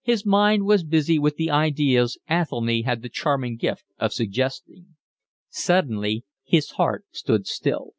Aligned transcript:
His 0.00 0.24
mind 0.24 0.64
was 0.64 0.82
busy 0.82 1.18
with 1.18 1.36
the 1.36 1.50
ideas 1.50 2.16
Athelny 2.30 2.84
had 2.86 3.02
the 3.02 3.10
charming 3.10 3.58
gift 3.58 3.84
of 3.98 4.14
suggesting. 4.14 4.96
Suddenly 5.50 6.24
his 6.42 6.70
heart 6.70 7.04
stood 7.10 7.46
still. 7.46 7.92